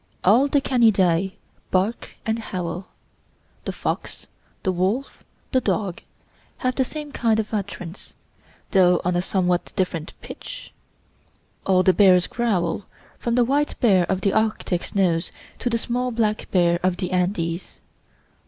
All 0.23 0.47
the 0.47 0.61
Canidae 0.61 1.33
bark 1.69 2.15
and 2.25 2.39
howl! 2.39 2.87
the 3.65 3.71
fox, 3.71 4.25
the 4.63 4.71
wolf, 4.71 5.23
the 5.51 5.61
dog, 5.61 6.01
have 6.57 6.73
the 6.73 6.83
same 6.83 7.11
kind 7.11 7.39
of 7.39 7.53
utterance, 7.53 8.15
though 8.71 8.99
on 9.05 9.15
a 9.15 9.21
somewhat 9.21 9.71
different 9.75 10.13
pitch. 10.19 10.73
All 11.67 11.83
the 11.83 11.93
bears 11.93 12.25
growl, 12.25 12.87
from 13.19 13.35
the 13.35 13.45
white 13.45 13.79
bear 13.79 14.07
of 14.09 14.21
the 14.21 14.33
Arctic 14.33 14.85
snows 14.85 15.31
to 15.59 15.69
the 15.69 15.77
small 15.77 16.09
black 16.09 16.49
bear 16.49 16.79
of 16.81 16.97
the 16.97 17.11
Andes. 17.11 17.79